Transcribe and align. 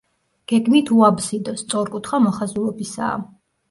გეგმით 0.51 0.89
უაბსიდო, 0.95 1.55
სწორკუთხა 1.63 2.25
მოხაზულობისაა. 2.29 3.27